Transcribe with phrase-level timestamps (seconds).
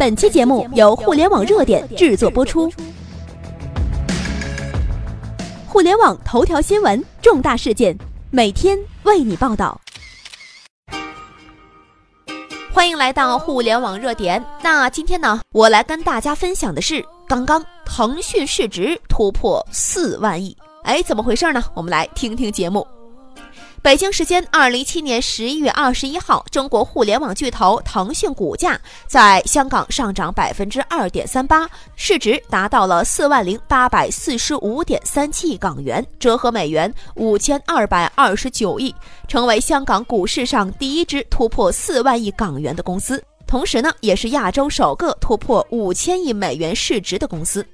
[0.00, 2.72] 本期节目由互联网热点制作播出。
[5.68, 7.94] 互联网头条新闻，重大事件，
[8.30, 9.78] 每天为你报道。
[12.72, 14.42] 欢迎来到互联网热点。
[14.62, 20.56] 那今天呢，我来跟大家分享的是，刚刚腾讯市值突破四万亿。
[20.82, 21.62] 哎，怎么回事呢？
[21.74, 22.86] 我们来听听节目。
[23.82, 38.94] 北京时间二零一七年十一月二十一号，中国互联网巨头腾讯股价在香港上涨百分之二点三八，市值达到了四万零八百四十五点三七亿港元，折合美元五千二百二十九亿，
[39.26, 47.66] 成为香港股市上第一支突破四万亿港元的公司，同时呢，也是亚洲首个突破五千亿美元市值的公司。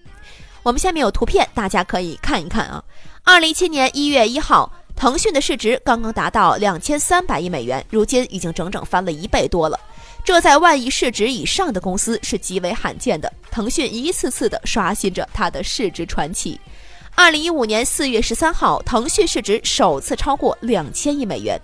[0.63, 2.83] 我们下面有图片，大家可以看一看啊。
[3.25, 4.73] 二零一七年一月一号。
[4.97, 9.79] 腾讯的市值刚刚达到两千三百亿美元，如今已经整整翻了一倍多了。
[10.25, 13.31] 这在万亿市值以上的公司是极为罕见的。
[13.51, 16.59] 腾讯一次次的刷新着它的市值传奇。
[17.15, 21.61] 二零一五年四月十三号，腾讯市值首次超过两千亿美元。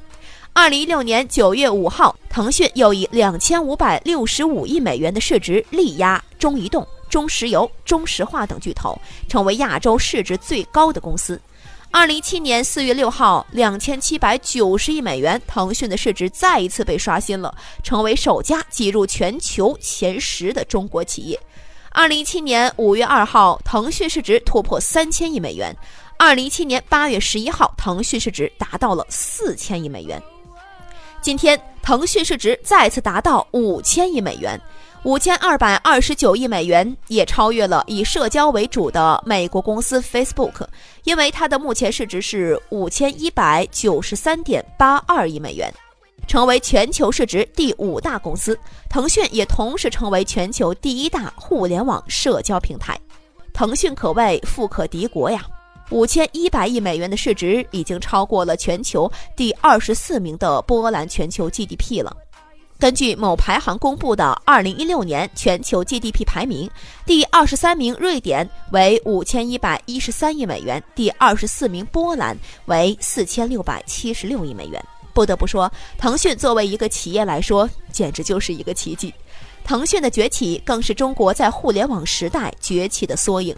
[0.52, 8.96] 二零一六年九月五号，腾讯又以两千五百六十五亿美元的市值力压中移动、中石油、中石化等巨头，
[9.26, 11.40] 成为亚洲市值最高的公司。
[11.92, 21.38] 二零一七年四月六号，两千七百九十亿美元，腾讯的市值再一次被刷新了，成为首家挤入全球前十的中国企业。
[21.90, 25.76] 二零一七年五月二号，腾讯市值突破三千亿美元。
[26.16, 30.20] 二零一七年八月十一号，腾讯市值达到了四千亿美元。
[31.20, 34.58] 今天，腾讯市值再次达到五千亿美元。
[35.04, 40.64] 五千二百二十九亿美元也超越了以社交为主的美国公司 Facebook，
[41.02, 45.74] 因为它的目前市值是五千一百九十三点八二亿美元，
[46.28, 48.56] 成为全球市值第五大公司。
[48.88, 52.96] 腾讯也同时成为全球第一大互联网社交平台。
[53.52, 55.44] 腾讯可谓富可敌国呀！
[55.90, 62.16] 五千一百亿美元的市值已经超过了全球第二十四名的波兰全球 GDP 了。
[62.82, 66.68] 根据某排行公布的二零一六年全球 GDP 排名，
[67.06, 74.84] 第二十三名瑞典为五千一百一十三亿美元，第二十四名波兰为四千六百七十六亿美元。
[75.14, 79.14] 不得不说，腾讯作为一个企业来说，简直就是一个奇迹。
[79.62, 83.54] 腾讯的崛起更是中国在互联网时代崛起的缩影。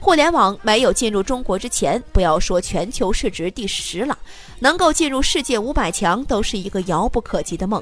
[0.00, 4.18] 互联网没有进入中国之前，不要说全球市值第十了，
[4.58, 7.80] 能够进入世界五百强都是一个遥不可及的梦。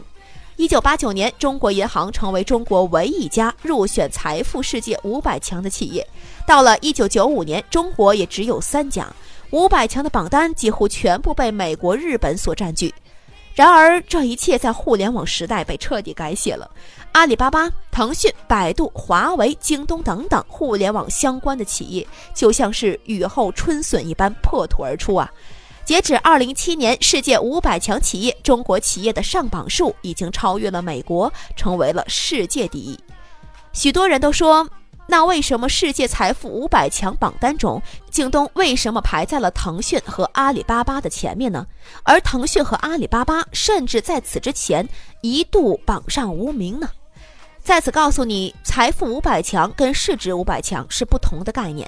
[0.56, 6.06] 一九八九年，中国银行成为中国唯一一家入选财富世界五百强的企业。
[6.46, 9.04] 到了一九九五年，中国也只有三家
[9.50, 12.94] 五百强的榜单几乎全部被美国、日本所占据。
[13.52, 16.70] 然而，这一切在互联网时代被彻底改写了。
[17.12, 25.30] 阿里巴巴、腾讯、百度、华为、京东等等互联网相关的企业，就像是雨后春笋一般破土而出啊！
[25.84, 32.98] 截止二零一七年，世界五百强企业，中国企业的上榜数已经超越了美国，成为了世界第一。
[33.74, 34.66] 许多人都说，
[35.06, 41.66] 那为什么世界财富五百强榜单中，京东为什么排在了腾讯和阿里巴巴的前面呢？
[42.02, 44.88] 而腾讯和阿里巴巴甚至在此之前
[45.20, 46.88] 一度榜上无名呢？
[47.62, 51.86] 在此告诉你，财富五百强跟市值五百强是不同的概念。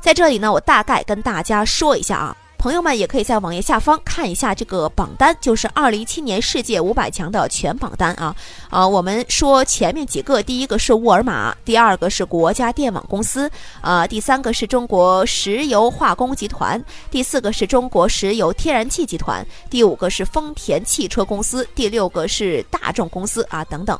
[0.00, 2.36] 在这里呢，我大概跟大家说一下啊。
[2.60, 8.36] 朋友们也可以在网页下方看一下这个榜单，就是二零一七年世界五百强的全榜单啊。
[8.68, 13.50] 啊，我们说前面几个，第一个是沃尔玛，第二个是国家电网公司，
[13.80, 23.98] 啊，第三个是中国石油化工集团，第四个是中国石油天然气集团，第五个是丰田汽车公司，第六个是大众公司啊等等。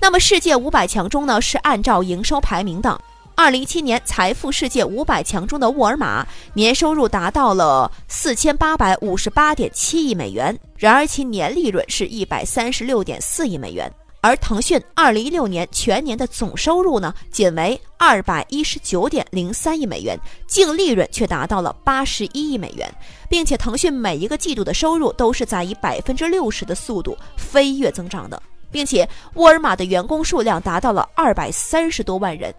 [0.00, 2.98] 那么世界五百强中呢，是按照营收排名的。
[3.40, 13.90] 二零一七年财富世界五百强中的沃尔玛年收入达到了四千八百五十八点七亿美元，然而其年利润是一百三十六点四亿美元。
[14.20, 22.86] 而腾讯二零一六年全年的总收入呢，仅为二百一十九点零三亿美元，净利润却达到了八十一亿美元，
[23.30, 32.54] 并且腾讯每一个季度的收入都是在以百分之六十的速度飞跃增长的，并且沃尔玛的员工数量达到了二百三十多万人。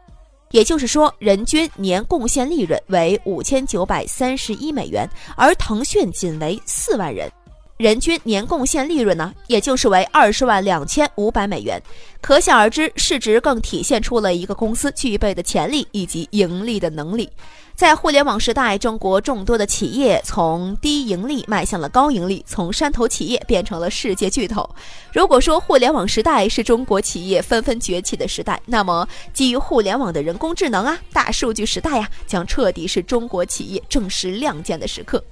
[0.51, 7.31] 也就是说，人均年贡献利润为五千九百三十一美元，而腾讯仅为四万人，
[7.77, 11.81] 人均年贡献利润呢，也就是为二十万两千五百美元。
[12.21, 17.29] 可想而知，市值更体现出了一个公司具备的潜力以及盈利的能力。
[17.75, 24.69] 在互联网时代，中国众多的企业从低盈利迈向了高盈利，从山头企业变成了世界巨头。
[25.11, 35.23] 如果说互联网时代是中国企业纷纷崛起的时代，那么基于互联网的人工智能啊、大数据时代呀，将彻底是中国企业正式亮剑的时刻。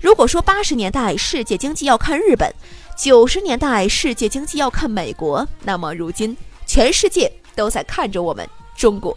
[0.00, 2.52] 如果说八十年代世界经济要看日本，
[2.98, 6.36] 九十年代世界经济要看美国，那么如今
[6.66, 8.44] 全世界都在看着我们
[8.76, 9.16] 中国。